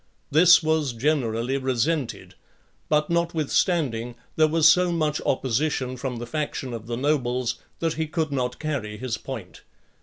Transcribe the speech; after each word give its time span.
This 0.31 0.63
was 0.63 0.93
generally 0.93 1.59
resented; 1.59 2.33
but, 2.89 3.11
notwithstanding, 3.11 4.15
there 4.35 4.47
was 4.47 4.67
so 4.67 4.91
much 4.91 5.21
opposition 5.27 5.95
from 5.95 6.15
the 6.15 6.25
faction 6.25 6.73
of 6.73 6.87
the 6.87 6.97
nobles, 6.97 7.59
that 7.81 7.93
he 7.93 8.07
could 8.07 8.31
not 8.31 8.57
carry 8.57 8.97
his 8.97 9.19
point. 9.19 9.61